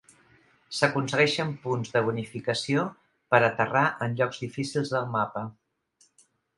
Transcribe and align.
S'aconsegueixen 0.77 1.51
punts 1.65 1.93
de 1.99 2.03
bonificació 2.09 2.87
per 3.35 3.43
aterrar 3.51 3.87
en 4.09 4.19
llocs 4.23 4.45
difícils 4.49 4.99
del 4.99 5.11
mapa. 5.21 5.49